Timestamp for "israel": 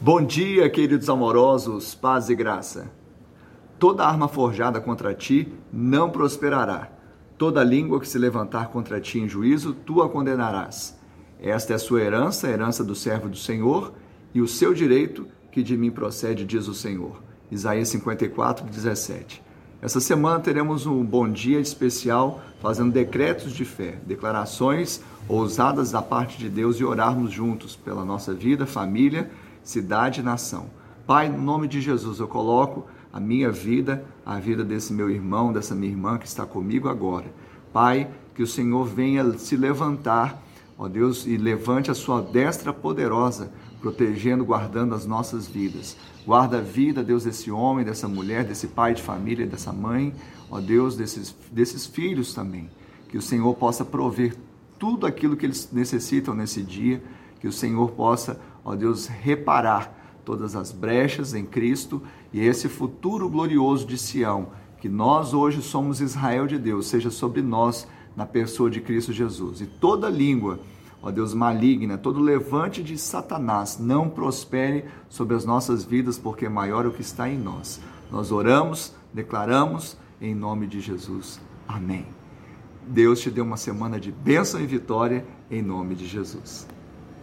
66.02-66.46